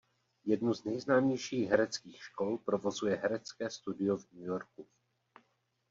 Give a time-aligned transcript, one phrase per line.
[0.45, 4.87] Jednu z nejznámějších hereckých škol provozuje Herecké studio v New Yorku.